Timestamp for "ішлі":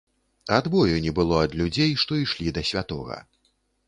2.23-2.55